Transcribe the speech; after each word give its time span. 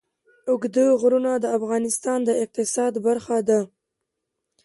اوږده 0.49 0.85
غرونه 1.01 1.31
د 1.39 1.45
افغانستان 1.57 2.19
د 2.25 2.29
اقتصاد 2.43 2.93
برخه 3.07 3.37
ده. 3.49 3.59